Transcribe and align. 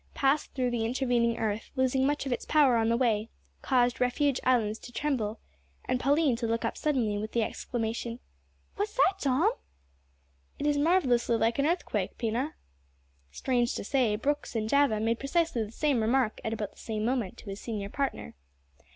passed 0.15 0.51
through 0.55 0.71
the 0.71 0.83
intervening 0.83 1.37
earth, 1.37 1.69
losing 1.75 2.07
much 2.07 2.25
of 2.25 2.33
its 2.33 2.43
power 2.43 2.75
on 2.77 2.89
the 2.89 2.97
way, 2.97 3.29
caused 3.61 4.01
Refuge 4.01 4.39
Islands 4.43 4.79
to 4.79 4.91
tremble, 4.91 5.39
and 5.85 5.99
Pauline 5.99 6.35
to 6.37 6.47
look 6.47 6.65
up 6.65 6.75
suddenly 6.75 7.19
with 7.19 7.33
the 7.33 7.43
exclamation 7.43 8.19
"What's 8.77 8.95
that 8.95 9.13
Dom?" 9.19 9.51
"It 10.57 10.65
is 10.65 10.75
marvellously 10.75 11.37
like 11.37 11.59
an 11.59 11.67
earthquake, 11.67 12.17
Pina." 12.17 12.55
Strange 13.29 13.75
to 13.75 13.83
say, 13.83 14.15
Brooks 14.15 14.55
in 14.55 14.67
Java 14.67 14.99
made 14.99 15.19
precisely 15.19 15.63
the 15.63 15.71
same 15.71 16.01
remark, 16.01 16.41
at 16.43 16.51
about 16.51 16.71
the 16.71 16.79
same 16.79 17.05
moment, 17.05 17.37
to 17.37 17.51
his 17.51 17.61
senior 17.61 17.89
partner. 17.89 18.33